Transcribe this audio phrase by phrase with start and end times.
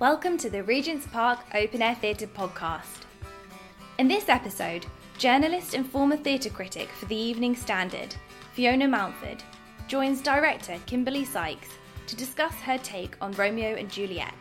[0.00, 3.02] Welcome to the Regent's Park Open Air Theatre podcast.
[3.98, 4.84] In this episode,
[5.18, 8.12] journalist and former theatre critic for the Evening Standard,
[8.54, 9.40] Fiona Mountford,
[9.86, 11.68] joins director Kimberley Sykes
[12.08, 14.34] to discuss her take on Romeo and Juliet.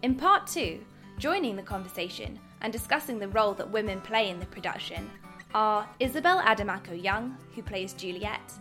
[0.00, 0.80] In part two,
[1.18, 5.10] joining the conversation and discussing the role that women play in the production
[5.54, 8.54] are Isabel Adomakoh Young, who plays Juliet,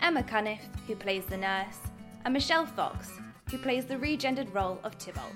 [0.00, 1.78] Emma Cunniffe, who plays the nurse,
[2.24, 3.10] and Michelle Fox,
[3.52, 5.34] who plays the regendered role of Tybalt.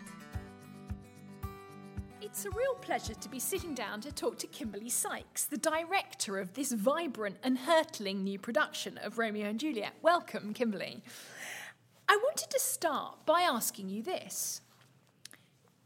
[2.22, 6.38] It's a real pleasure to be sitting down to talk to Kimberley Sykes, the director
[6.38, 9.92] of this vibrant and hurtling new production of Romeo and Juliet.
[10.00, 11.02] Welcome, Kimberley.
[12.08, 14.62] I wanted to start by asking you this.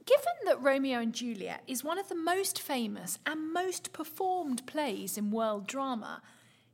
[0.06, 5.18] Given that Romeo and Juliet is one of the most famous and most performed plays
[5.18, 6.22] in world drama,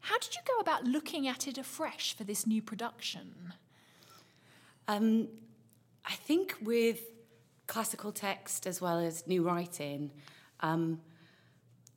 [0.00, 3.54] how did you go about looking at it afresh for this new production?
[4.86, 5.28] Um,
[6.06, 7.00] I think with
[7.66, 10.12] classical text as well as new writing,
[10.60, 11.00] um,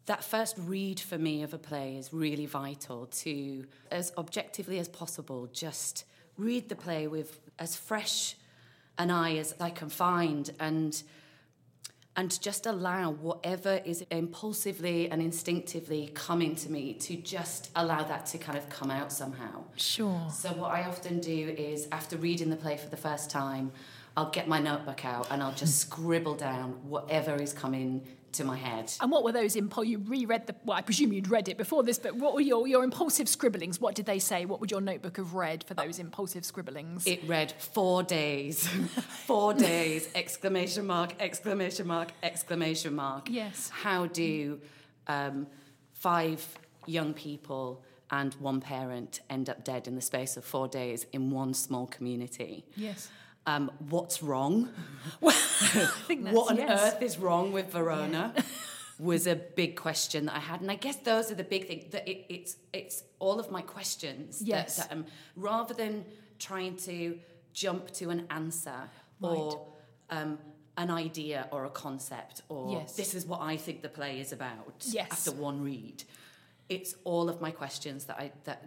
[0.07, 4.87] that first read for me of a play is really vital to, as objectively as
[4.87, 6.05] possible, just
[6.37, 8.35] read the play with as fresh
[8.97, 11.01] an eye as I can find and
[12.15, 18.25] and just allow whatever is impulsively and instinctively coming to me to just allow that
[18.25, 19.63] to kind of come out somehow.
[19.77, 20.27] Sure.
[20.29, 23.71] So what I often do is after reading the play for the first time,
[24.17, 28.57] I'll get my notebook out and I'll just scribble down whatever is coming to my
[28.57, 28.91] head.
[29.01, 29.87] And what were those impulse?
[29.87, 30.55] You reread the.
[30.65, 33.79] Well, I presume you'd read it before this, but what were your, your impulsive scribblings?
[33.79, 34.45] What did they say?
[34.45, 37.05] What would your notebook have read for those impulsive scribblings?
[37.07, 38.67] It read four days,
[39.25, 40.09] four days!
[40.15, 41.13] Exclamation mark!
[41.19, 42.11] Exclamation mark!
[42.23, 43.27] Exclamation mark!
[43.29, 43.69] Yes.
[43.69, 44.59] How do
[45.07, 45.47] um,
[45.93, 46.45] five
[46.85, 51.29] young people and one parent end up dead in the space of four days in
[51.29, 52.65] one small community?
[52.75, 53.09] Yes.
[53.49, 54.69] Um, what's wrong?
[55.21, 56.93] Well, I think that's, what on yes.
[56.93, 58.33] earth is wrong with Verona?
[58.99, 61.85] was a big question that I had, and I guess those are the big things.
[61.91, 64.41] That it, it's it's all of my questions.
[64.41, 64.75] Yes.
[64.75, 65.05] That, that um,
[65.35, 66.05] rather than
[66.37, 67.17] trying to
[67.53, 68.89] jump to an answer
[69.21, 69.65] or
[70.09, 70.37] um,
[70.77, 72.95] an idea or a concept or Yes.
[72.95, 74.75] this is what I think the play is about.
[74.85, 75.07] Yes.
[75.11, 76.03] After one read,
[76.69, 78.63] it's all of my questions that I that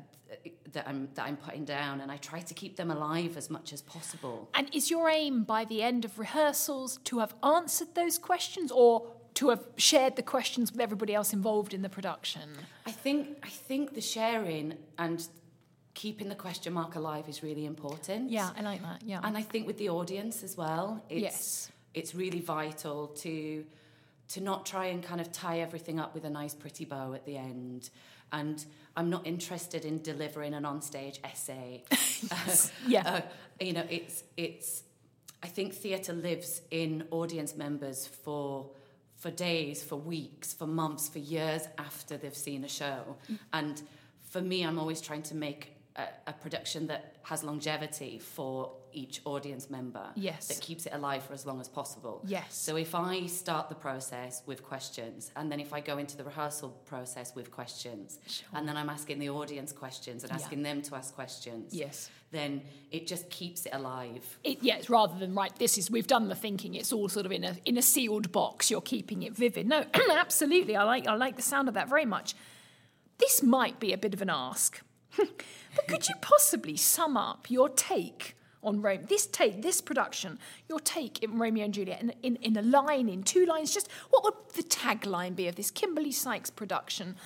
[0.72, 3.72] that I'm that I'm putting down, and I try to keep them alive as much
[3.72, 4.48] as possible.
[4.54, 9.06] And is your aim by the end of rehearsals to have answered those questions or
[9.34, 12.50] to have shared the questions with everybody else involved in the production?
[12.86, 15.26] I think I think the sharing and
[15.94, 18.30] keeping the question mark alive is really important.
[18.30, 19.02] Yeah, I like that.
[19.04, 19.20] Yeah.
[19.22, 21.72] And I think with the audience as well, it's Yes.
[21.94, 23.64] it's really vital to
[24.32, 27.26] to not try and kind of tie everything up with a nice pretty bow at
[27.26, 27.90] the end.
[28.32, 28.64] And
[28.96, 31.84] I'm not interested in delivering an onstage essay.
[32.86, 33.02] Yeah.
[33.06, 33.20] Uh,
[33.60, 34.84] you know, it's it's
[35.42, 38.70] I think theatre lives in audience members for
[39.16, 43.16] for days, for weeks, for months, for years after they've seen a show.
[43.52, 43.80] And
[44.30, 49.20] for me, I'm always trying to make a, a production that has longevity for each
[49.24, 50.04] audience member.
[50.16, 50.48] Yes.
[50.48, 52.22] That keeps it alive for as long as possible.
[52.26, 52.54] Yes.
[52.54, 56.24] So if I start the process with questions, and then if I go into the
[56.24, 58.48] rehearsal process with questions, Sure.
[58.54, 60.36] and then I'm asking the audience questions and Yeah.
[60.36, 62.10] asking them to ask questions, Yes.
[62.32, 64.38] then it just keeps it alive.
[64.44, 66.74] It, yes, rather than right, this is we've done the thinking.
[66.74, 68.70] It's all sort of in a in a sealed box.
[68.70, 69.66] You're keeping it vivid.
[69.66, 70.76] No, absolutely.
[70.76, 72.34] I like I like the sound of that very much.
[73.18, 74.82] This might be a bit of an ask,
[75.16, 75.24] Hmm.
[75.74, 79.06] but could you possibly sum up your take on Rome?
[79.08, 83.08] This take, this production, your take in Romeo and Juliet, in, in, in a line,
[83.08, 83.72] in two lines.
[83.72, 87.16] Just what would the tagline be of this Kimberley Sykes production?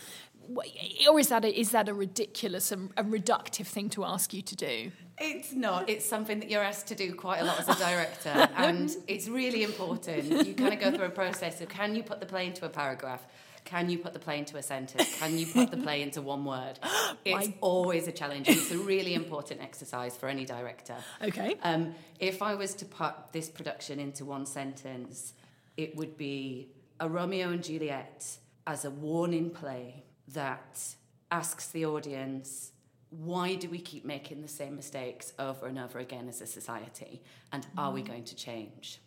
[1.10, 4.42] Or is that a, is that a ridiculous and a reductive thing to ask you
[4.42, 4.92] to do?
[5.18, 5.88] It's not.
[5.88, 9.28] It's something that you're asked to do quite a lot as a director, and it's
[9.28, 10.46] really important.
[10.46, 12.68] You kind of go through a process of can you put the play into a
[12.68, 13.26] paragraph?
[13.66, 15.18] Can you put the play into a sentence?
[15.18, 16.78] Can you put the play into one word?
[17.24, 18.48] It's My- always a challenge.
[18.48, 20.94] It's a really important exercise for any director.
[21.20, 21.56] Okay.
[21.62, 25.34] Um, if I was to put this production into one sentence,
[25.76, 26.68] it would be
[27.00, 30.94] a Romeo and Juliet as a warning play that
[31.32, 32.70] asks the audience,
[33.10, 37.22] why do we keep making the same mistakes over and over again as a society?
[37.52, 39.00] And are we going to change?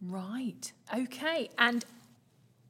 [0.00, 0.72] Right.
[0.96, 1.50] Okay.
[1.58, 1.84] And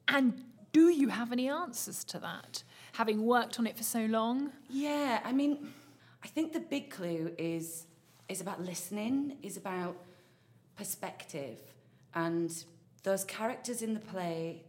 [0.07, 0.43] and
[0.73, 2.63] do you have any answers to that?
[2.93, 4.51] Having worked on it for so long?
[4.69, 5.69] Yeah, I mean,
[6.23, 7.85] I think the big clue is
[8.29, 9.95] is about listening, is about
[10.75, 11.59] perspective,
[12.15, 12.51] and
[13.03, 14.63] those characters in the play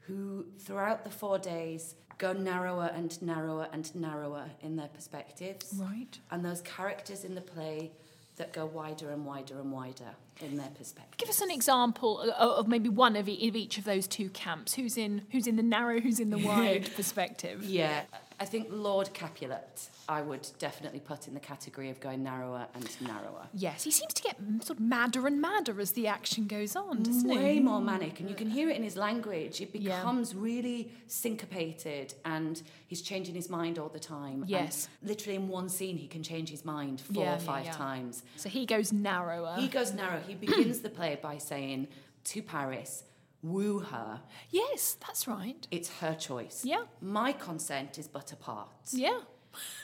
[0.00, 6.18] who, throughout the four days, go narrower and narrower and narrower in their perspectives, Right.
[6.30, 7.92] and those characters in the play
[8.40, 11.18] that go wider and wider and wider in their perspective.
[11.18, 14.74] Give us an example of, maybe one of, of each of those two camps.
[14.74, 17.62] Who's in who's in the narrow, who's in the wide perspective?
[17.62, 18.02] Yeah,
[18.42, 22.88] I think Lord Capulet, I would definitely put in the category of going narrower and
[23.02, 23.46] narrower.
[23.52, 27.02] Yes, he seems to get sort of madder and madder as the action goes on,
[27.02, 27.60] doesn't Way he?
[27.60, 29.60] more manic, and you can hear it in his language.
[29.60, 29.98] It Yeah.
[29.98, 34.40] becomes really syncopated, and he's changing his mind all the time.
[34.40, 34.88] And Yes.
[35.02, 37.72] literally in one scene, he can change his mind four Yeah, or five yeah.
[37.72, 38.22] times.
[38.36, 39.56] So he goes narrower.
[39.58, 40.20] He goes narrow.
[40.26, 41.88] He begins the play by saying
[42.24, 43.04] to Paris,
[43.42, 44.20] "Woo her.
[44.50, 45.66] yes, that's right.
[45.70, 46.62] It's her choice.
[46.64, 46.84] Yeah.
[47.00, 48.68] My consent is but a part.
[48.92, 49.20] Yeah.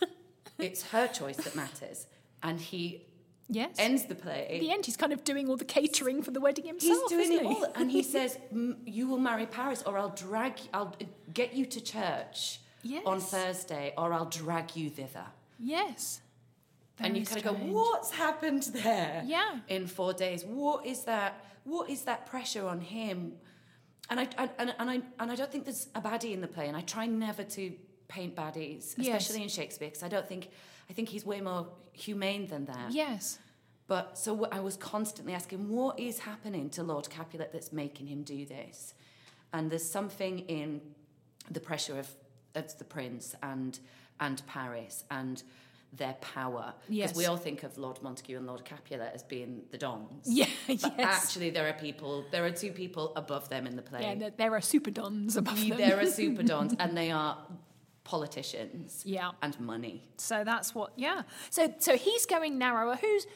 [0.58, 2.06] It's her choice that matters."
[2.42, 3.02] And he
[3.48, 3.76] Yes.
[3.78, 4.48] ends the play.
[4.54, 6.98] At the end, he's kind of doing all the catering for the wedding himself.
[7.02, 7.46] He's doing it he?
[7.46, 10.94] all, and he says, "M- "You will marry Paris, or I'll drag, I'll
[11.32, 12.60] get you to church
[13.04, 15.26] on Thursday, or I'll drag you thither."
[15.60, 16.20] Yes.
[16.98, 19.60] And you Very kind of go, "What's happened there?" Yeah.
[19.68, 21.44] In four days, what is that?
[21.64, 23.34] What is that pressure on him?
[24.08, 24.28] And I,
[24.58, 26.80] and, and I and I don't think there's a baddie in the play, and I
[26.82, 27.72] try never to
[28.08, 29.22] paint baddies, Yes.
[29.22, 30.48] especially in Shakespeare, because I don't think
[30.88, 32.92] I think he's way more humane than that.
[32.92, 33.38] Yes.
[33.88, 38.22] But so I was constantly asking, what is happening to Lord Capulet that's making him
[38.24, 38.94] do this?
[39.52, 40.80] And there's something in
[41.48, 42.08] the pressure of,
[42.56, 43.78] of the prince and
[44.18, 45.42] and Paris and
[45.92, 46.74] their power.
[46.88, 47.10] Yes.
[47.10, 50.24] Because we all think of Lord Montague and Lord Capulet as being the dons.
[50.26, 50.46] Yeah.
[50.66, 50.92] But yes.
[50.98, 52.24] actually, there are people.
[52.30, 54.02] There are two people above them in the play.
[54.02, 54.14] yeah.
[54.14, 55.78] There, there are super dons above them.
[55.78, 57.38] there are super dons, and they are
[58.04, 59.02] politicians.
[59.04, 59.32] Yeah.
[59.42, 60.02] And money.
[60.16, 60.92] So that's what.
[60.96, 61.22] Yeah.
[61.50, 62.96] So so he's going narrower.
[62.96, 63.26] Who's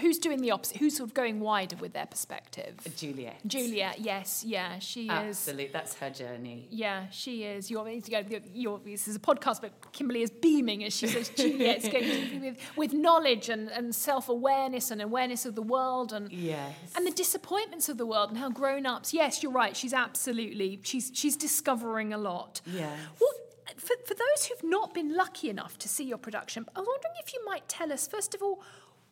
[0.00, 0.78] who's doing the opposite?
[0.78, 2.74] Who's sort of going wider with their perspective?
[2.96, 3.36] Juliet.
[3.46, 4.00] Juliet.
[4.00, 4.44] Yes.
[4.44, 4.78] Yeah.
[4.78, 5.10] She is.
[5.10, 5.68] Absolutely.
[5.72, 6.66] That's her journey.
[6.70, 7.70] Yeah, she is.
[7.70, 11.88] You're, you're, you're, this is a podcast, but Kimberley is beaming as she says Juliet's
[11.88, 16.74] going with, with knowledge and, and self awareness and awareness of the world and Yes.
[16.96, 19.14] and the disappointments of the world and how grown ups.
[19.14, 19.76] Yes, you're right.
[19.76, 22.60] She's absolutely she's she's discovering a lot.
[22.66, 22.98] Yes.
[23.18, 23.36] What
[23.76, 27.14] for, for those who've not been lucky enough to see your production, I was wondering
[27.24, 28.62] if you might tell us first of all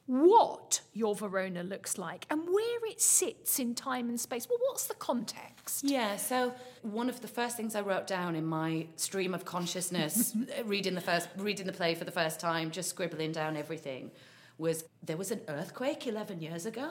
[0.06, 4.48] what your Verona looks like and where it sits in time and space.
[4.48, 5.84] Well, what's the context?
[5.84, 10.36] Yeah, so one of the first things I wrote down in my stream of consciousness,
[10.64, 14.10] reading the first, reading the play for the first time, just scribbling down everything,
[14.58, 16.90] was there was an earthquake eleven years ago.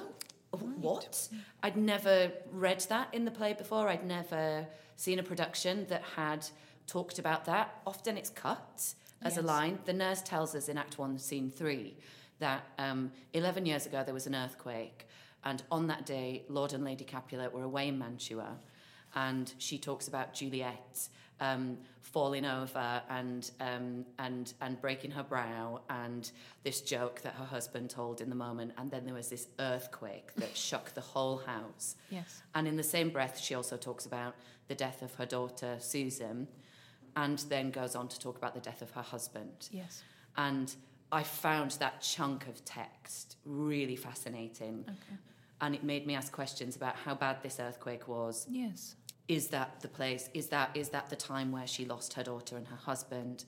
[0.52, 1.30] What?
[1.64, 3.88] I'd never read that in the play before.
[3.88, 4.68] I'd never
[4.98, 6.46] seen a production that had
[6.88, 7.80] talked about that.
[7.88, 9.80] Often it's cut as a line.
[9.86, 11.96] The nurse tells us in Act One, Scene Three,
[12.42, 15.08] that um, eleven years ago there was an earthquake,
[15.44, 18.58] and on that day, Lord and Lady Capulet were away in Mantua,
[19.16, 21.08] and she talks about Juliet
[21.42, 26.32] um, falling over and um, and and breaking her brow, and
[26.64, 30.34] this joke that her husband told in the moment, and then there was this earthquake
[30.36, 31.96] that shook the whole house.
[32.10, 32.44] Yes.
[32.54, 34.36] And in the same breath, she also talks about
[34.68, 36.48] the death of her daughter Susan,
[37.16, 39.70] and then goes on to talk about the death of her husband.
[39.72, 40.04] Yes.
[40.38, 40.74] And
[41.12, 44.86] I found that chunk of text really fascinating.
[44.88, 45.18] Okay.
[45.60, 48.48] And it made me ask questions about how bad this earthquake was.
[48.50, 48.96] Yes.
[49.28, 50.30] Is that the place?
[50.34, 53.46] Is that is that the time where she lost her daughter and her husband?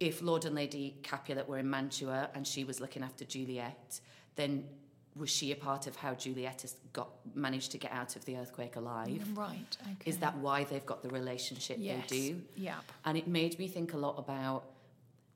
[0.00, 4.00] If Lord and Lady Capulet were in Mantua and she was looking after Juliet,
[4.36, 4.64] then
[5.14, 8.36] was she a part of how Juliet has got managed to get out of the
[8.36, 9.28] earthquake alive?
[9.36, 9.76] Right.
[9.82, 10.10] Okay.
[10.10, 12.08] Is that why they've got the relationship yes.
[12.08, 12.42] they do?
[12.56, 12.82] Yep.
[13.04, 14.64] And it made me think a lot about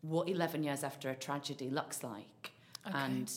[0.09, 2.53] what 11 years after a tragedy looks like
[2.87, 2.97] Okay.
[2.99, 3.33] and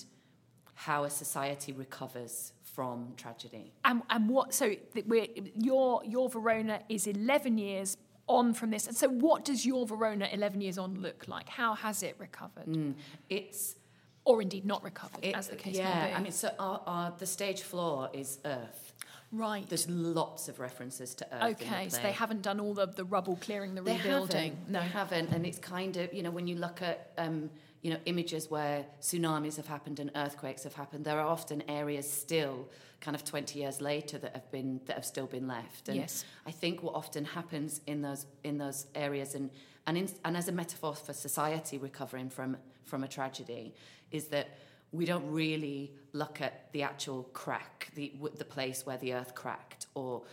[0.76, 3.74] how a society recovers from tragedy.
[3.84, 4.54] And, and what?
[4.54, 4.76] So
[5.08, 7.98] we're, your your Verona is eleven years
[8.28, 11.50] on from this, and so what does your Verona eleven years on look like?
[11.50, 12.94] How has it recovered, Mm.
[13.30, 13.76] It's
[14.24, 16.14] or indeed not recovered, it, as the case yeah, may be?
[16.14, 18.94] I mean, so our, our, the stage floor is earth.
[19.32, 19.68] Right.
[19.70, 21.62] There's lots of references to earth.
[21.62, 24.52] Okay, so they haven't done all the, the rubble clearing, the They rebuilding.
[24.54, 24.70] haven't.
[24.70, 24.80] No.
[24.82, 27.50] They haven't, and it's kind of you know when you look at um,
[27.82, 32.10] you know images where tsunamis have happened and earthquakes have happened, there are often areas
[32.12, 32.68] still
[33.02, 35.88] kind of 20 years later that have been that have still been left.
[35.90, 36.26] And Yes.
[36.46, 39.50] I think what often happens in those in those areas and
[39.88, 43.74] and in, and as a metaphor for society recovering from from a tragedy
[44.12, 44.48] is that
[44.92, 49.86] we don't really look at the actual crack, the the place where the earth cracked
[49.94, 50.24] or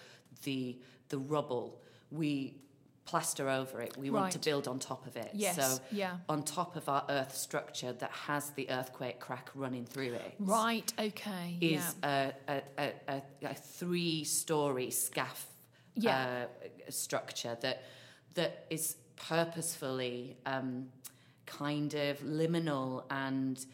[0.44, 1.80] the the rubble.
[2.10, 2.54] We
[3.04, 3.96] plaster over it.
[3.96, 5.30] We want to build on top of it.
[5.32, 6.16] Yes, So yeah.
[6.28, 10.92] on top of our earth structure that has the earthquake crack running through it Right.
[10.98, 11.56] Okay.
[11.60, 12.32] is yeah.
[12.48, 15.46] a, a, a, a, a three-story scaff
[15.94, 16.46] Yeah.
[16.88, 17.84] uh, structure that
[18.34, 20.88] that is purposefully um,
[21.46, 23.64] kind of liminal and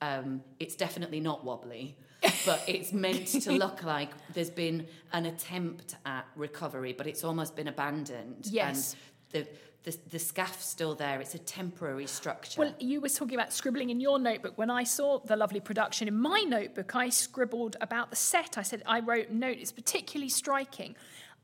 [0.00, 1.96] Um, it's definitely not wobbly,
[2.46, 7.56] but it's meant to look like there's been an attempt at recovery, but it's almost
[7.56, 8.46] been abandoned.
[8.50, 8.94] Yes.
[9.32, 9.48] And the,
[9.90, 11.20] the, the scaff's still there.
[11.20, 12.60] It's a temporary structure.
[12.60, 14.58] Well, you were talking about scribbling in your notebook.
[14.58, 18.58] When I saw the lovely production in my notebook, I scribbled about the set.
[18.58, 20.96] I said, I wrote, note, it's particularly striking.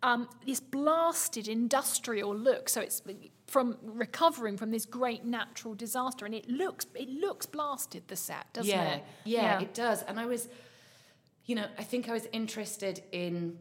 [0.03, 2.69] Um, this blasted industrial look.
[2.69, 3.03] So it's
[3.47, 8.09] from recovering from this great natural disaster, and it looks it looks blasted.
[8.09, 9.05] The set, doesn't yeah, it?
[9.25, 10.03] Yeah, yeah, it does.
[10.03, 10.49] And I was,
[11.47, 13.59] you know, I think I was interested in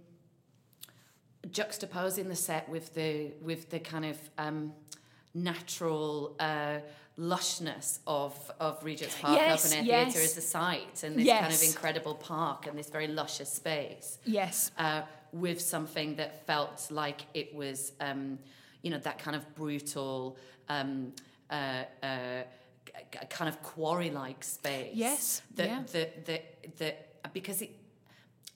[1.48, 4.74] juxtaposing the set with the with the kind of um,
[5.34, 6.80] natural uh,
[7.22, 10.14] lushness of of Regent's Park Yes, Open Air yes.
[10.14, 14.18] Theatre as a site and this kind of incredible park and this very luscious space.
[14.26, 14.72] Yes.
[14.78, 18.40] Uh, with something that felt like it was, um,
[18.82, 20.38] you know, that kind of brutal,
[20.68, 21.14] um,
[21.50, 22.44] uh, uh,
[23.30, 24.92] kind of quarry-like space.
[24.94, 25.84] Yes, That, yeah.
[25.94, 27.72] that, that, that, because it,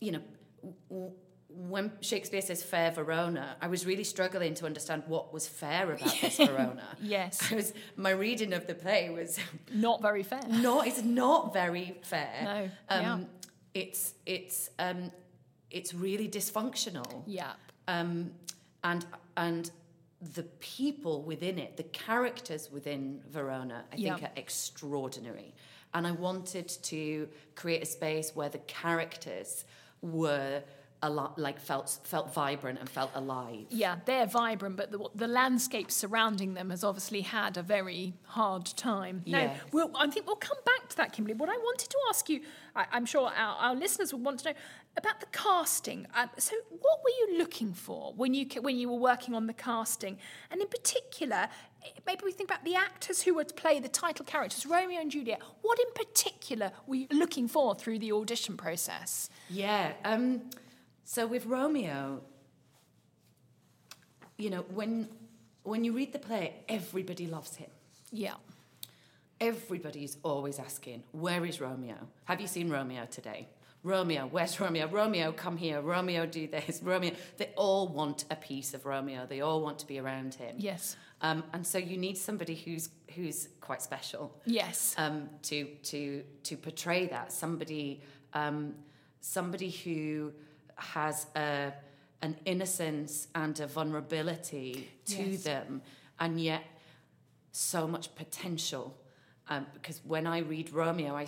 [0.02, 0.22] you know,
[0.90, 1.14] w-
[1.56, 6.16] when Shakespeare says fair Verona, I was really struggling to understand what was fair about
[6.22, 6.84] this Verona.
[7.02, 7.52] Yes.
[7.52, 9.40] I was, my reading of the play was
[9.74, 10.42] Not very fair.
[10.48, 12.42] No, it's not very fair.
[12.44, 13.20] No, Um, yeah.
[13.74, 15.12] It's it's um,
[15.70, 17.24] it's really dysfunctional.
[17.28, 17.52] Yeah.
[17.90, 18.32] Um,
[18.86, 19.70] and and
[20.22, 25.54] the people within it, the characters within Verona, I think are extraordinary.
[25.94, 29.66] And I wanted to create a space where the characters
[30.02, 30.64] were
[31.04, 33.66] like felt felt vibrant and felt alive.
[33.70, 38.66] Yeah, they're vibrant, but the, the landscape surrounding them has obviously had a very hard
[38.66, 39.22] time.
[39.28, 39.60] Now, Yes.
[39.72, 41.36] we'll, I think we'll come back to that, Kimberley.
[41.36, 42.42] What I wanted to ask you,
[42.76, 44.56] I, I'm sure our, our listeners would want to know
[44.98, 46.08] about the casting.
[46.16, 49.54] Um, so, what were you looking for when you when you were working on the
[49.54, 50.18] casting,
[50.50, 51.50] and in particular?
[51.84, 55.12] eh, Maybe we think about the actors who would play the title characters, Romeo and
[55.12, 55.42] Juliet.
[55.62, 59.30] What in particular were you looking for through the audition process?
[59.52, 59.94] Yeah.
[60.04, 60.42] Um,
[61.06, 62.22] so with Romeo,
[64.38, 65.08] you know, when
[65.64, 67.70] when you read the play, everybody loves him.
[68.12, 68.34] Yeah.
[69.40, 71.96] Everybody's always asking, "Where is Romeo?
[72.26, 73.48] Have you seen Romeo today?
[73.84, 74.88] Romeo, where's Romeo?
[74.88, 75.80] Romeo, come here.
[75.82, 76.82] Romeo, do this.
[76.84, 79.26] Romeo." They all want a piece of Romeo.
[79.28, 80.56] They all want to be around him.
[80.58, 80.96] Yes.
[81.22, 84.96] Um, and so you need somebody who's who's quite special Yes.
[84.98, 88.02] um, to to to portray that somebody
[88.34, 88.76] um,
[89.22, 90.32] somebody who
[90.76, 91.74] has a,
[92.22, 95.44] an innocence and a vulnerability to Yes.
[95.44, 95.82] them,
[96.20, 96.64] and yet
[97.52, 98.96] so much potential.
[99.48, 101.28] Um, because when I read Romeo, I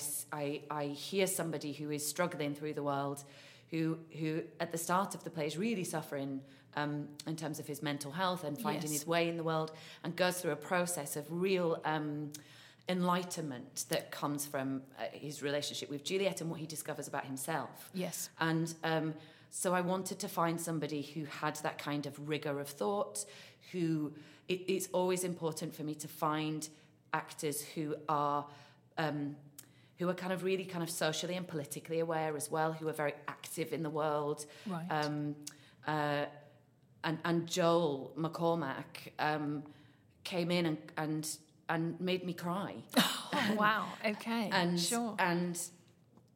[0.72, 3.24] I hear somebody who is struggling through the world,
[3.72, 6.42] who who at the start of the play is really suffering
[6.75, 8.92] um, in terms of his mental health and finding Yes.
[8.92, 9.72] his way in the world,
[10.04, 12.32] and goes through a process of real um,
[12.89, 17.89] enlightenment that comes from uh, his relationship with Juliet and what he discovers about himself.
[17.94, 18.30] Yes.
[18.39, 19.13] And um,
[19.50, 23.25] so I wanted to find somebody who had that kind of rigor of thought,
[23.72, 24.13] who
[24.48, 26.68] it, it's always important for me to find
[27.13, 28.46] actors who are.
[28.98, 29.36] Um,
[30.00, 32.94] who are kind of really kind of socially and politically aware as well, who are
[32.94, 34.46] very active in the world.
[34.68, 34.86] Right.
[34.92, 35.36] Um,
[35.88, 36.25] uh,
[37.04, 39.63] and, and Joel MacCormack um,
[40.24, 41.27] came in and, and,
[41.70, 42.75] and made me cry.
[43.34, 43.86] Oh, wow.
[44.06, 44.50] Okay.
[44.51, 45.13] and sure.
[45.20, 45.60] and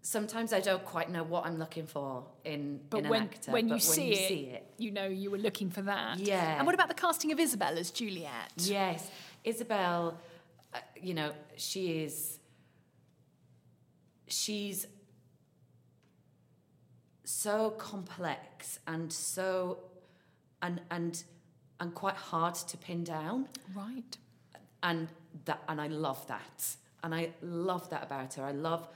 [0.01, 3.51] sometimes I don't quite know what I'm looking for in, But in when, an actor.
[3.51, 5.81] when, you, but see, when you it, see it, you know you were looking for
[5.83, 6.19] that.
[6.19, 6.57] Yeah.
[6.57, 8.51] And what about the casting of Isabel as Juliet?
[8.57, 9.09] yes,
[9.43, 10.17] Isabel,
[10.73, 12.39] uh, you know, she is.
[14.27, 14.87] She's
[17.25, 19.79] so complex and so
[20.61, 21.23] and and
[21.79, 23.47] and quite hard to pin down.
[23.75, 24.17] Right.
[24.83, 25.07] and
[25.45, 28.87] that and I love that and I love that about her I love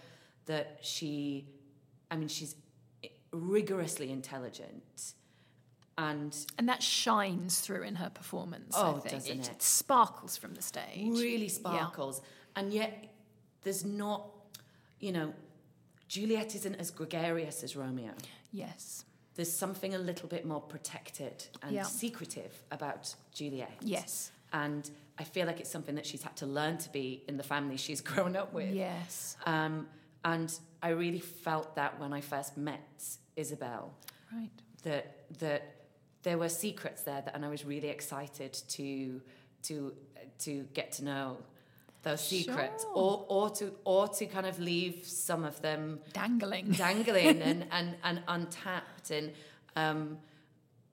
[0.45, 1.45] that she
[2.11, 2.55] I mean she's
[3.31, 5.13] rigorously intelligent
[5.97, 8.75] and And that shines through in her performance.
[8.77, 9.61] Oh, doesn't it?
[9.61, 11.07] sparkles from the stage.
[11.11, 12.21] really sparkles
[12.55, 13.13] and yet
[13.63, 14.23] there's not
[14.99, 15.33] you know
[16.07, 18.11] Juliet isn't as gregarious as Romeo
[18.51, 19.05] Yes.
[19.35, 21.83] there's something a little bit more protected and Yeah.
[21.83, 24.31] secretive about Juliet Yes.
[24.53, 27.43] and I feel like it's something that she's had to learn to be in the
[27.43, 29.35] family she's grown up with Yes.
[29.45, 29.87] Um,
[30.25, 33.03] and I really felt that when I first met
[33.37, 33.93] Isabel,
[34.33, 34.49] Right.
[34.83, 35.05] that
[35.39, 35.61] that
[36.23, 39.21] there were secrets there, that, and I was really excited to
[39.63, 39.93] to
[40.39, 41.37] to get to know
[42.03, 42.93] those secrets, Sure.
[42.95, 46.71] or or to or to kind of leave some of them Dangling.
[46.85, 49.31] dangling and, and, and untapped and
[49.75, 50.17] um,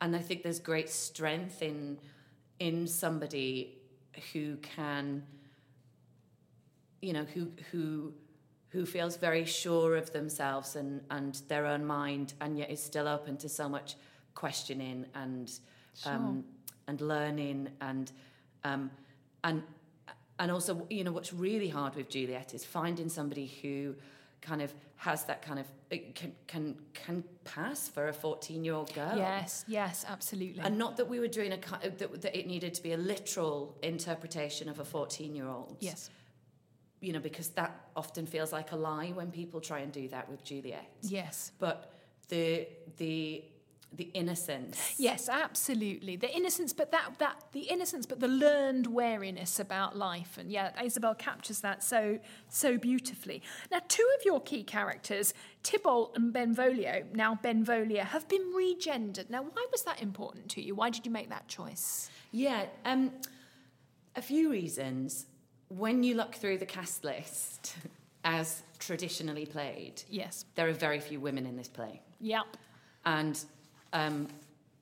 [0.00, 1.98] and I think there's great strength in
[2.58, 3.78] in somebody
[4.32, 5.22] who can
[7.00, 8.12] you know who who
[8.72, 13.06] who feels very sure of themselves and, and their own mind, and yet is still
[13.06, 13.96] open to so much
[14.34, 15.52] questioning and
[16.06, 16.42] um,
[16.88, 18.12] and learning and
[18.64, 18.90] um,
[19.44, 19.62] and
[20.38, 23.94] and also you know what's really hard with Juliet is finding somebody who
[24.40, 25.66] kind of has that kind of
[26.14, 29.16] can can can pass for a 14 year old girl.
[29.16, 30.62] Yes, yes, absolutely.
[30.62, 31.58] and not that we were doing a
[31.98, 36.08] that, that it needed to be a literal interpretation of a 14 year old yes,
[37.02, 40.28] you know because that often feels like a lie when people try and do that
[40.30, 41.52] with Juliet yes.
[41.58, 41.92] but
[42.28, 42.66] the
[42.96, 43.44] the
[43.94, 46.16] the innocence Yes, absolutely.
[46.16, 50.70] The innocence, but that that the innocence, but the learned wariness about life, and yeah,
[50.82, 52.18] Isabel captures that so
[52.48, 53.42] so beautifully.
[53.70, 59.28] Now, two of your key characters, Tybalt and Benvolio, now Benvolia, have been regendered.
[59.28, 60.74] Now, why was that important to you?
[60.74, 62.10] Why did you make that choice?
[62.30, 63.12] Yeah, um,
[64.16, 65.26] a few reasons.
[65.76, 67.76] When you look through the cast list,
[68.24, 70.44] as traditionally played, Yes.
[70.54, 72.00] there are very few women in this play.
[72.20, 72.44] Yep.
[73.04, 73.42] And
[73.92, 74.28] um,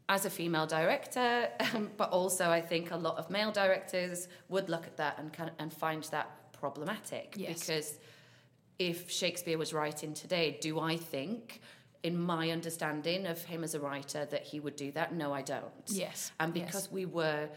[0.09, 4.69] as a female director, um, but also I think a lot of male directors would
[4.69, 7.59] look at that and kind of, and find that problematic Yes.
[7.61, 7.99] because
[8.79, 11.61] if Shakespeare was writing today, do I think,
[12.03, 15.15] in my understanding of him as a writer, that he would do that?
[15.15, 15.65] No, I don't.
[15.87, 16.33] Yes.
[16.41, 16.67] And yes.
[16.67, 17.49] because we were,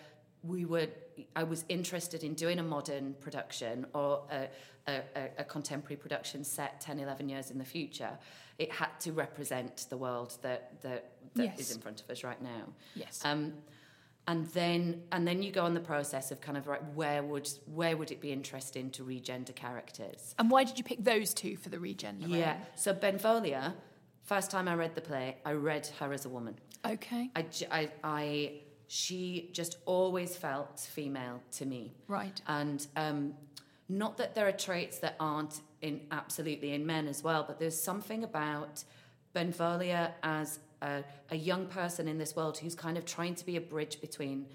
[0.44, 0.88] we were,
[1.36, 4.48] I was interested in doing a modern production or a,
[4.92, 8.18] a, a, contemporary production set 10, 11 years in the future,
[8.60, 11.76] it had to represent the world that that, that is Yes.
[11.76, 12.64] in front of us right now.
[12.96, 13.22] Yes.
[13.24, 13.54] Um,
[14.28, 17.50] and then and then you go on the process of kind of right where would
[17.66, 20.34] where would it be interesting to regender characters?
[20.40, 22.28] and why did you pick those two for the regender?
[22.28, 22.56] Yeah.
[22.76, 23.74] So Benvolia,
[24.24, 26.56] first time I read the play, I read her as a woman.
[26.86, 27.32] Okay.
[27.36, 28.52] I, I, I-
[28.94, 31.96] she just always felt female to me.
[32.08, 32.40] Right.
[32.48, 33.34] And um,
[33.90, 37.80] not that there are traits that aren't in absolutely in men as well, but there's
[37.82, 38.84] something about
[39.36, 43.56] Benvolia as a, a young person in this world who's kind of trying to be
[43.58, 44.46] a bridge between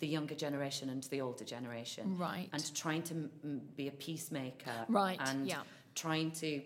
[0.00, 2.18] the younger generation and the older generation.
[2.18, 2.48] Right.
[2.52, 4.86] And trying to m- be a peacemaker.
[4.88, 5.62] Right, And yeah.
[5.94, 6.60] trying to,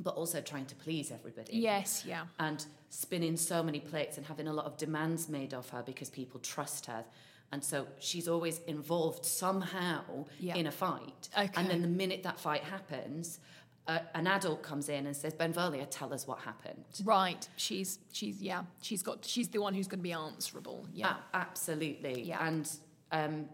[0.00, 2.04] but also trying to please everybody Yes.
[2.06, 2.26] Yeah.
[2.38, 6.10] and spinning so many plates and having a lot of demands made of her because
[6.10, 7.04] people trust her.
[7.52, 10.54] And so she's always involved somehow Yeah.
[10.56, 11.28] in a fight.
[11.36, 11.50] Okay.
[11.56, 13.40] And then the minute that fight happens,
[13.86, 16.84] uh, an adult comes in and says, Benvolia, tell us what happened.
[17.04, 17.48] Right.
[17.56, 18.64] She's she's yeah.
[18.82, 20.86] She's got she's the one who's going to be answerable.
[20.92, 21.16] Yeah.
[21.32, 22.22] A- absolutely.
[22.22, 22.46] Yeah.
[22.46, 22.70] And,
[23.12, 23.48] um,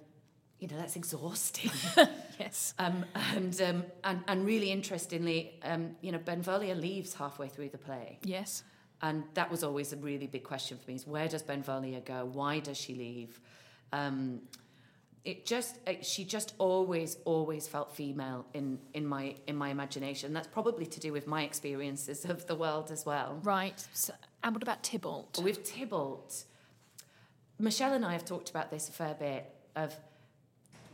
[0.58, 1.70] you know, that's exhausting.
[2.38, 2.74] yes.
[2.78, 7.78] um, and, um, and, and really interestingly, um, you know, Benvolia leaves halfway through the
[7.78, 8.18] play.
[8.22, 8.62] Yes.
[9.02, 12.24] And that was always a really big question for me: is where does Benvolia go?
[12.32, 13.38] Why does she leave?
[13.92, 14.40] Um,
[15.24, 20.32] it just it, she just always always felt female in in my in my imagination.
[20.32, 23.40] That's probably to do with my experiences of the world as well.
[23.42, 23.86] Right.
[23.92, 25.42] So, and what about Tybalt?
[25.42, 26.44] With Tybalt,
[27.58, 29.94] Michelle and I have talked about this a fair bit of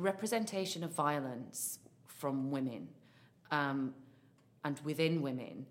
[0.01, 2.89] representation of violence from women
[3.51, 3.95] um,
[4.65, 5.67] and within women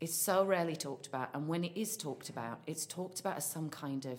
[0.00, 1.28] is so rarely talked about.
[1.34, 4.18] And when it is talked about, it's talked about as some kind of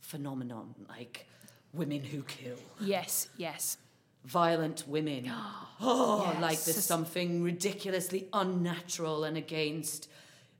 [0.00, 1.26] phenomenon, like
[1.72, 3.28] women who kill, Yes.
[3.36, 3.76] Yes.
[4.24, 5.30] violent women.
[5.80, 6.42] oh, Yes.
[6.42, 10.08] like there's something ridiculously unnatural and against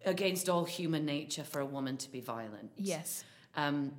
[0.05, 2.71] against all human nature for a woman to be violent.
[2.77, 3.25] Yes.
[3.57, 3.93] Um,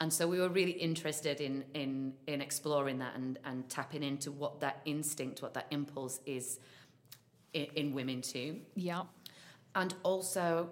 [0.00, 4.30] and so we were really interested in in in exploring that and and tapping into
[4.30, 6.58] what that instinct, what that impulse is
[7.52, 9.02] in, in women too, Yeah.
[9.74, 10.70] and also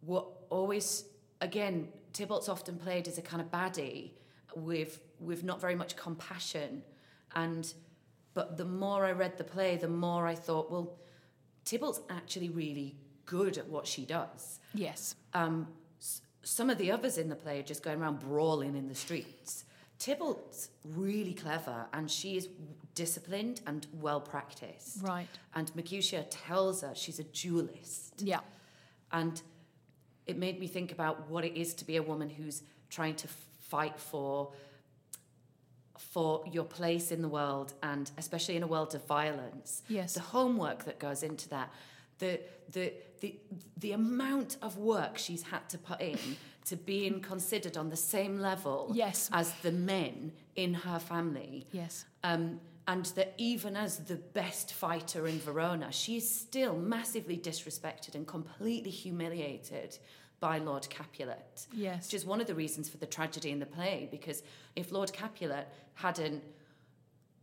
[0.00, 1.04] what always
[1.40, 4.12] again Tybalt's often played as a kind of baddie
[4.54, 6.82] with with not very much compassion,
[7.34, 7.72] and
[8.34, 10.98] but the more I read the play, the more I thought, well,
[11.64, 15.14] Tybalt's actually really good at what she does Yes.
[15.32, 15.66] um,
[16.44, 19.64] some of the others in the play are just going around brawling in the streets.
[19.98, 22.48] Tybalt's really clever and she is
[22.94, 25.02] disciplined and well practiced.
[25.02, 25.28] Right.
[25.54, 28.14] And Mercutio tells her she's a duelist.
[28.22, 28.40] Yeah.
[29.12, 29.40] And
[30.26, 33.28] it made me think about what it is to be a woman who's trying to
[33.68, 34.52] fight for
[35.96, 40.14] for your place in the world and especially in a world of violence Yes.
[40.14, 41.72] the homework that goes into that
[42.18, 43.36] the the the
[43.78, 46.18] the amount of work she's had to put in
[46.64, 49.28] to being considered on the same level Yes.
[49.32, 52.04] as the men in her family Yes.
[52.22, 58.14] um, and that even as the best fighter in Verona, she is still massively disrespected
[58.14, 59.98] and completely humiliated
[60.38, 61.66] by Lord Capulet.
[61.72, 62.06] Yes.
[62.08, 64.42] Which is one of the reasons for the tragedy in the play, because
[64.76, 66.42] if Lord Capulet hadn't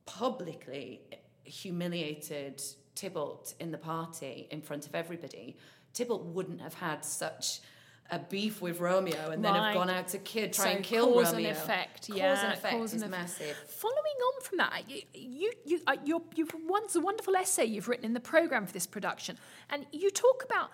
[0.06, 1.02] publicly
[1.44, 2.62] humiliated
[2.96, 5.58] Tybalt in the party in front of everybody,
[5.94, 7.62] Tybalt wouldn't have had such
[8.12, 11.14] a beef with Romeo and then have gone out to kill, try So and kill
[11.14, 11.50] cause Romeo.
[11.50, 13.56] and effect, Cause and effect cause is massive.
[13.68, 13.98] Following
[14.36, 18.14] on from that, you, you, you, uh, you've once a wonderful essay you've written in
[18.14, 19.38] the program for this production,
[19.70, 20.72] and you talk about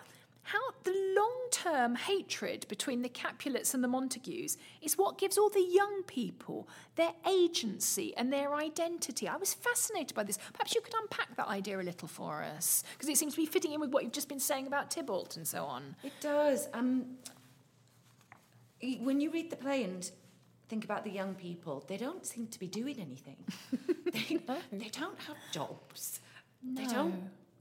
[0.48, 5.60] how the long-term hatred between the Capulets and the Montagues is what gives all the
[5.60, 9.28] young people their agency and their identity.
[9.28, 10.38] I was fascinated by this.
[10.54, 13.44] Perhaps you could unpack that idea a little for us, because it seems to be
[13.46, 15.94] fitting in with what you've just been saying about Tybalt and so on.
[16.02, 16.68] It does.
[16.72, 17.18] Um,
[19.00, 20.10] when you read the play and
[20.70, 23.36] think about the young people, they don't seem to be doing anything.
[24.12, 24.40] they,
[24.72, 26.20] they don't have jobs.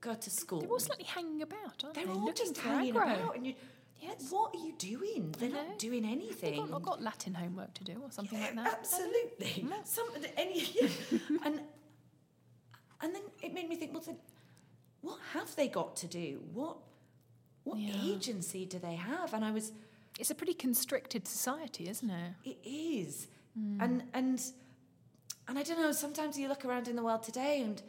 [0.07, 0.61] Go to school.
[0.61, 2.11] They're all slightly hanging about, aren't They're they?
[2.11, 3.19] Are all just hanging aggro.
[3.21, 3.53] about, and you.
[4.01, 4.27] Yes.
[4.29, 5.35] What are you doing?
[5.37, 6.61] They're not doing anything.
[6.61, 8.77] They've got, got Latin homework to do or something like that.
[8.79, 9.65] Absolutely.
[9.67, 9.75] No.
[9.83, 10.05] Some
[10.37, 10.87] any yeah.
[11.45, 11.59] and
[13.01, 14.17] and then it made me think, well then
[15.01, 16.41] what have they got to do?
[16.53, 16.77] What
[17.63, 17.95] what Yeah.
[18.05, 19.33] agency do they have?
[19.33, 19.73] And I was
[20.19, 22.33] It's a pretty constricted society, isn't it?
[22.45, 23.27] it is.
[23.57, 23.81] Hmm.
[23.81, 24.41] And and
[25.49, 27.81] and I don't know, sometimes you look around in the world today and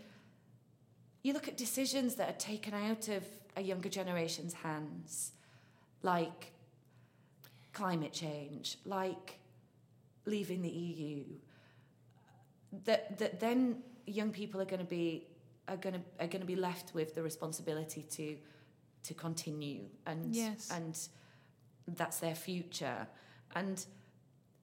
[1.22, 3.24] you look at decisions that are taken out of
[3.56, 5.32] a younger generation's hands,
[6.02, 6.52] like
[7.72, 9.38] climate change, like
[10.26, 11.24] leaving the EU,
[12.84, 15.26] that that then young people are going to be
[15.68, 18.36] are going to are going to be left with the responsibility to
[19.04, 20.70] to continue and Yes.
[20.72, 20.98] and
[21.96, 23.06] that's their future
[23.54, 23.84] and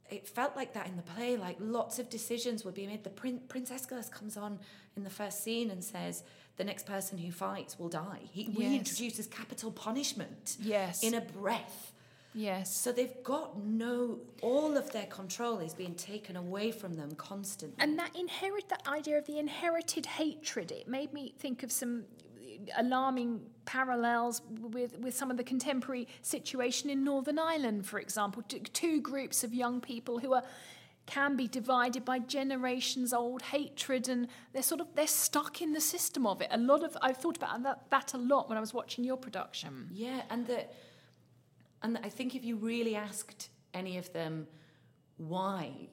[0.10, 3.10] it felt like that in the play like lots of decisions were being made the
[3.10, 4.60] prin- prince Escalus comes on
[4.96, 6.24] in the first scene and says
[6.58, 8.58] the next person who fights will die he Yes.
[8.60, 11.04] reintroduces capital punishment Yes.
[11.04, 11.92] in a breath
[12.34, 12.76] yes.
[12.76, 17.76] so they've got no all of their control is being taken away from them constantly
[17.80, 22.04] And that inherit that idea of the inherited hatred, it made me think of some
[22.78, 28.44] alarming parallels with, with some of the contemporary situation in Northern Ireland, for example.
[28.74, 30.44] Two groups of young people who are
[31.06, 35.80] can be divided by generations old hatred and they're sort of they're stuck in the
[35.80, 38.60] system of it a lot of i've thought about that, that a lot when i
[38.60, 40.74] was watching your production Yeah, and that,
[41.84, 44.48] and I think if you really asked any of them,
[45.18, 45.90] why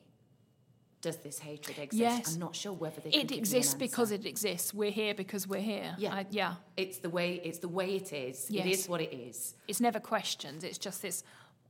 [1.02, 2.00] does this hatred exist?
[2.00, 2.32] Yes.
[2.34, 3.10] I'm not sure whether they.
[3.10, 6.14] it me an exists because it exists we're here because we're here Yeah.
[6.14, 7.40] I- yeah It's the way.
[7.44, 8.46] It's the way it is.
[8.48, 8.66] Yes.
[8.78, 9.54] is what it is.
[9.68, 11.24] it's never questioned it's just this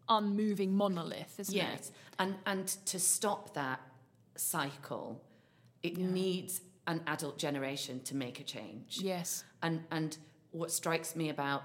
[0.08, 3.80] unmoving monolith isn't it Yes, and and to stop that
[4.36, 5.20] cycle,
[5.82, 8.98] it needs an adult generation to make a change.
[9.00, 10.16] yes And and
[10.50, 11.62] what strikes me about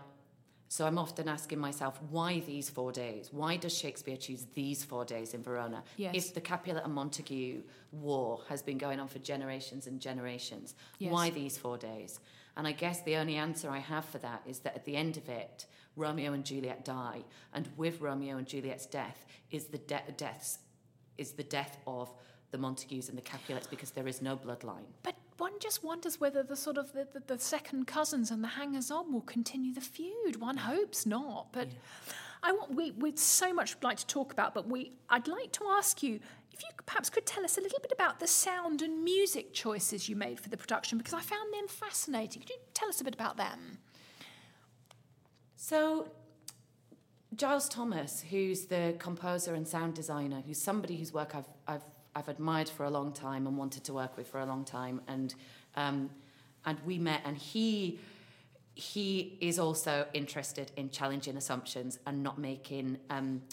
[0.69, 3.29] so I'm often asking myself why these four days?
[3.31, 5.83] Why does Shakespeare choose these four days in Verona?
[5.97, 6.13] Yes.
[6.15, 11.11] If the Capulet and Montague war has been going on for generations and generations, Yes.
[11.11, 12.19] why these four days?
[12.57, 15.15] And I guess the only answer I have for that is that at the end
[15.17, 20.11] of it, Romeo and Juliet die, and with Romeo and Juliet's death is the de-
[20.17, 20.59] deaths
[21.17, 22.13] is the death of
[22.51, 24.85] the Montagues and the Capulets because there is no bloodline.
[25.03, 28.49] But one just wonders whether the sort of the, the, the second cousins and the
[28.49, 30.37] hangers on will continue the feud.
[30.39, 31.47] One hopes not.
[31.51, 31.69] But
[32.43, 35.65] I want we we'd so much like to talk about, but we I'd like to
[35.77, 36.19] ask you
[36.51, 40.09] if you perhaps could tell us a little bit about the sound and music choices
[40.09, 42.41] you made for the production because I found them fascinating.
[42.41, 43.77] Could you tell us a bit about them?
[45.55, 46.11] So,
[47.35, 51.83] Giles Thomas, who's the composer and sound designer, who's somebody whose work I've, I've,
[52.17, 55.01] I've admired for a long time and wanted to work with for a long time,
[55.07, 55.35] and,
[55.75, 56.09] um,
[56.65, 57.99] and we met, and he,
[58.73, 62.97] he is also interested in challenging assumptions and not making.
[63.11, 63.43] Um,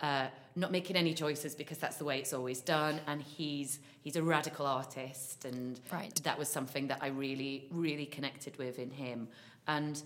[0.00, 4.14] uh, not making any choices because that's the way it's always done, and he's he's
[4.14, 6.14] a radical artist, and Right.
[6.22, 9.26] that was something that I really really connected with in him,
[9.66, 10.00] and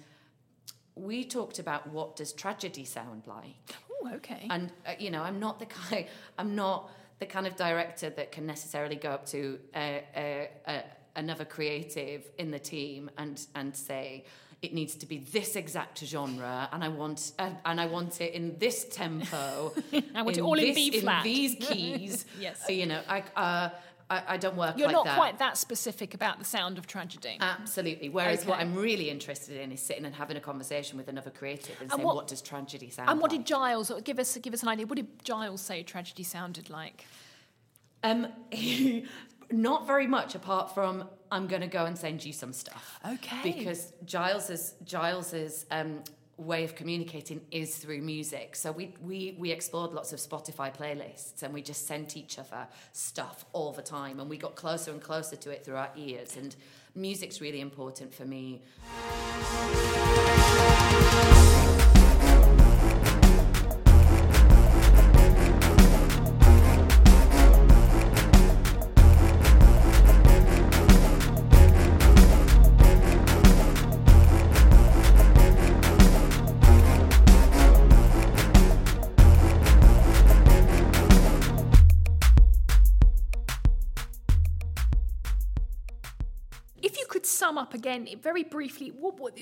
[0.95, 4.47] we talked about what does tragedy sound like Oh, okay.
[4.51, 6.07] and uh, you know i'm not the kind
[6.39, 6.91] i'm not
[7.23, 10.83] the kind of director that can necessarily go up to a, a, a,
[11.15, 14.25] another creative in the team and and say
[14.61, 18.35] it needs to be this exact genre and i want uh, and i want it
[18.35, 19.73] in this tempo
[20.17, 21.25] I want it all in B flat.
[21.25, 22.61] in these keys Yes.
[22.67, 23.69] So you know i uh,
[24.13, 25.17] I, I don't work You're like not that.
[25.17, 27.37] quite that specific about the sound of tragedy.
[27.41, 28.09] Absolutely.
[28.09, 31.75] Whereas what I'm really interested in is sitting and having a conversation with another creative
[31.81, 33.13] and, And saying, what- what, does tragedy sound like?
[33.15, 33.41] and what like?
[33.41, 34.37] did Giles give us?
[34.39, 34.87] Give us an idea.
[34.87, 37.05] What did Giles say tragedy sounded like?
[38.03, 38.27] Um,
[39.51, 42.99] not very much apart from I'm going to go and send you some stuff.
[43.07, 43.53] Okay.
[43.59, 46.01] Because Giles's Giles's um,
[46.43, 48.57] way of communicating is through music.
[48.57, 52.67] So we, we, we explored lots of Spotify playlists and we just sent each other
[52.93, 56.37] stuff all the time and we got closer and closer to it through our ears.
[56.37, 56.55] And
[56.95, 58.63] music's really important for me.
[86.83, 89.39] If you could sum up again very briefly, what, what,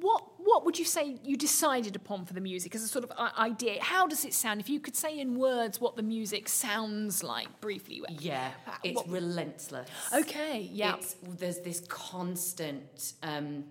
[0.00, 3.12] what, what would you say you decided upon for the music as a sort of
[3.16, 3.80] i- idea?
[3.80, 4.60] How does it sound?
[4.60, 8.02] If you could say in words what the music sounds like briefly.
[8.10, 9.88] Yeah, Uh, it's what- relentless.
[10.12, 10.96] Okay, yeah.
[10.96, 13.64] It's, there's this constant um,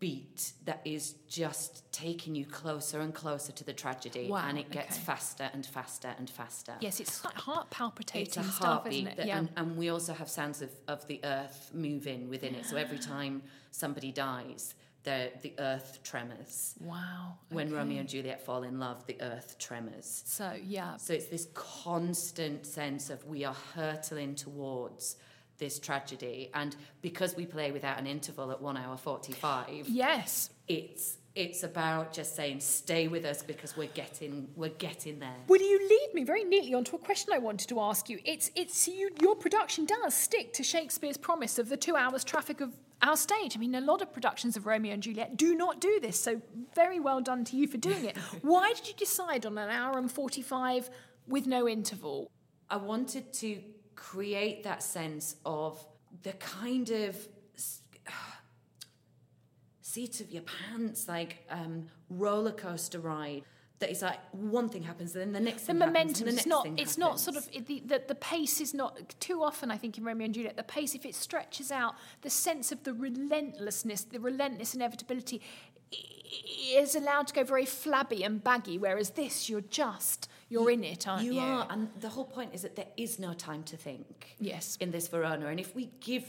[0.00, 4.70] beat that is just taking you closer and closer to the tragedy, Wow, and it
[4.70, 5.04] gets okay.
[5.04, 6.74] faster and faster and faster.
[6.80, 9.16] Yes, it's like heart It's palpitating a stuff, heartbeat, isn't it?
[9.16, 9.38] that- Yeah.
[9.38, 12.66] and, and we also have sounds of, of the earth moving within it.
[12.66, 16.74] So every time somebody dies, the the earth tremors.
[16.80, 17.38] wow.
[17.50, 17.72] When.
[17.72, 20.22] Romeo and Juliet fall in love, the earth tremors.
[20.26, 20.96] So, yeah.
[20.96, 25.16] So it's this constant sense of we are hurtling towards
[25.58, 30.50] this tragedy, and because we play without an interval at one hour forty-five, Yes.
[30.68, 35.36] it's it's about just saying stay with us because we're getting we're getting there.
[35.46, 38.18] Will you lead me very neatly onto a question I wanted to ask you?
[38.24, 42.60] It's it's you, your production does stick to Shakespeare's promise of the two hours traffic
[42.60, 43.56] of our stage.
[43.56, 46.40] I mean, a lot of productions of Romeo and Juliet do not do this, so
[46.74, 48.16] very well done to you for doing it.
[48.42, 50.90] Why did you decide on an hour and forty five
[51.28, 52.30] with no interval?
[52.70, 53.60] I wanted to
[53.98, 55.84] create that sense of
[56.22, 57.16] the kind of
[59.82, 63.42] seat of your pants, like um, roller coaster ride.
[63.80, 66.26] That is like one thing happens, and then the next The thing momentum.
[66.26, 66.62] and the It's not.
[66.64, 69.70] thing It's not sort of it- the, the the pace is not too often.
[69.70, 72.82] I think in Romeo and Juliet, the pace, if it stretches out, the sense of
[72.82, 75.40] the relentlessness, the relentless inevitability,
[76.74, 78.78] is allowed to go very flabby and baggy.
[78.78, 81.34] Whereas this, you're just you're in it, aren't you?
[81.34, 84.36] You are, and the whole point is that there is no time to think.
[84.38, 84.76] Yes.
[84.80, 86.24] In this Verona, and if we give,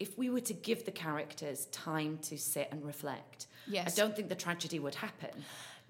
[0.00, 3.96] if we were to give the characters time to sit and reflect, Yes.
[3.96, 5.30] I don't think the tragedy would happen.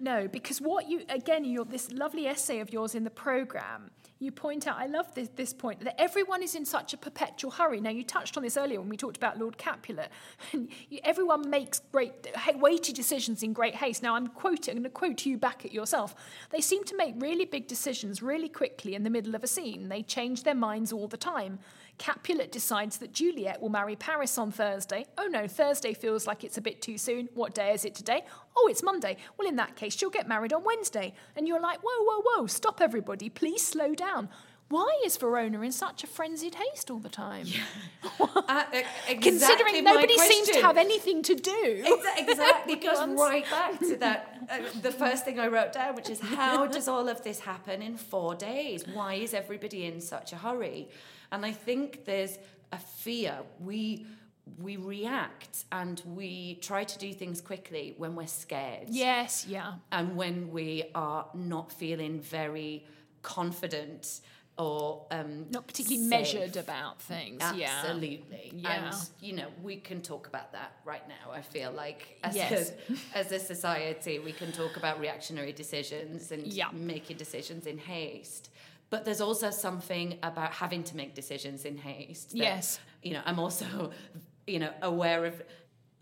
[0.03, 3.89] No, because what you again, your this lovely essay of yours in the program,
[4.19, 4.77] you point out.
[4.77, 7.79] I love this this point that everyone is in such a perpetual hurry.
[7.79, 10.11] Now, you touched on this earlier when we talked about Lord Capulet.
[11.05, 14.03] Everyone makes great weighty decisions in great haste.
[14.03, 14.75] Now, I'm quoting.
[14.75, 16.15] I'm going to quote you back at yourself.
[16.49, 19.87] They seem to make really big decisions really quickly in the middle of a scene.
[19.87, 21.59] They change their minds all the time.
[21.97, 25.05] Capulet decides that Juliet will marry Paris on Thursday.
[25.17, 27.29] Oh no, Thursday feels like it's a bit too soon.
[27.33, 28.23] What day is it today?
[28.57, 29.17] Oh, it's Monday.
[29.37, 31.13] Well, in that case, she'll get married on Wednesday.
[31.35, 34.29] And you're like, whoa, whoa, whoa, stop everybody, please slow down.
[34.69, 37.45] Why is Verona in such a frenzied haste all the time?
[38.45, 41.83] Uh, e- exactly Considering nobody seems to have anything to do.
[41.85, 44.37] Exa- Exactly, it goes right back to that.
[44.49, 47.81] Uh, the first thing I wrote down, which is how does all of this happen
[47.81, 48.85] in four days?
[48.85, 50.89] Why is everybody in such a hurry?
[51.33, 52.37] And I think there's
[52.71, 53.35] a fear.
[53.59, 54.05] We
[54.61, 58.87] we react and we try to do things quickly when we're scared.
[58.89, 59.73] Yes, yeah.
[59.91, 62.85] and when we are not feeling very
[63.21, 64.19] confident
[64.57, 66.09] or um, Not particularly safe.
[66.09, 67.41] measured about things.
[67.41, 68.51] Absolutely.
[68.53, 68.89] Yeah.
[68.91, 71.31] And, you know, we can talk about that right now.
[71.31, 72.71] I feel like as, Yes.
[73.13, 76.69] a, as a society, we can talk about reactionary decisions and Yeah.
[76.71, 78.49] making decisions in haste.
[78.93, 82.29] But there's also something about having to make decisions in haste.
[82.29, 82.79] that, Yes.
[83.01, 83.89] You know, I'm also,
[84.45, 85.41] you know, aware of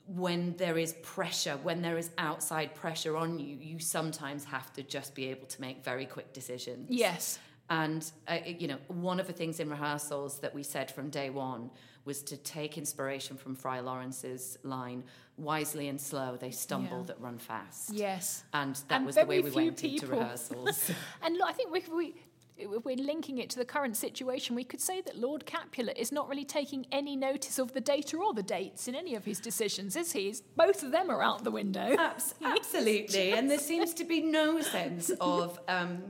[0.08, 4.84] when there is pressure, when there is outside pressure on you, you sometimes have to
[4.84, 6.88] just be able to make very quick decisions.
[6.90, 7.40] Yes.
[7.70, 11.30] And, uh, you know, one of the things in rehearsals that we said from day
[11.30, 11.72] one
[12.04, 15.06] was to take inspiration from Friar Lawrence's line
[15.38, 17.06] wisely and slow, they stumble Yeah.
[17.06, 17.94] that run fast.
[17.94, 18.44] Yes.
[18.54, 20.92] And that And was the way we went into rehearsals.
[21.24, 22.16] And look, I think we, we,
[22.62, 26.12] if we're linking it to the current situation, we could say that Lord Capulet is
[26.12, 29.40] not really taking any notice of the data or the dates in any of his
[29.40, 30.36] decisions, is he?
[30.56, 31.96] Both of them are out the window.
[31.98, 33.32] Abs- absolutely.
[33.34, 36.02] and there seems to be no sense of um,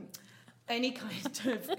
[0.68, 1.70] any kind of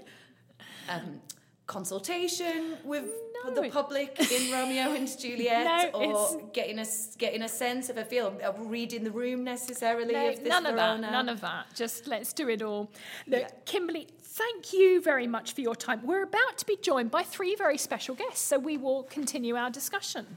[0.88, 1.20] um,
[1.66, 3.04] consultation with
[3.44, 6.02] No, the public in Romeo and Juliet No, or
[6.34, 10.12] it's- getting a, s- getting a sense of a feel, of reading the room necessarily
[10.12, 11.00] No, of this none of that.
[11.00, 11.66] None of that.
[11.74, 12.90] Just let's do it all.
[13.26, 13.48] Look, Yeah.
[13.64, 16.00] Kimberley, thank you very much for your time.
[16.04, 19.70] We're about to be joined by three very special guests, so we will continue our
[19.70, 20.36] discussion.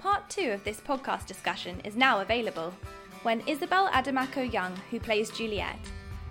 [0.00, 2.72] part two of this podcast discussion is now available
[3.22, 5.78] when Isabel Adomakoh Young, who plays Juliet,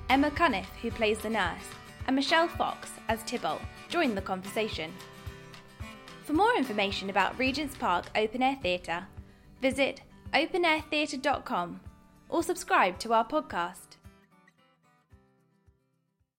[0.09, 1.67] Emma Cunniffe, who plays the nurse,
[2.07, 4.91] and Michelle Fox as Tybalt join the conversation.
[6.23, 9.07] For more information about Regent's Park Open Air Theatre,
[9.61, 10.01] visit
[10.33, 11.79] openairtheatre.com
[12.29, 13.94] or subscribe to our podcast.